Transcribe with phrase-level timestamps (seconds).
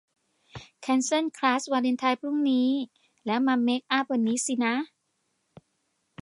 [0.81, 2.69] แคนเซิลคลาสวาเลนไทน์พรุ่งนี้
[3.25, 4.75] แล้วมาเมกอัพวันนี้สินะ